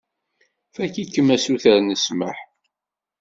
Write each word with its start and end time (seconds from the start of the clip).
Fakk-ikem 0.73 1.27
asuter 1.35 1.77
n 1.81 1.89
ssmaḥ. 1.97 2.37